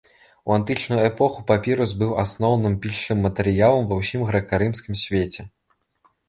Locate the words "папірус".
1.51-1.93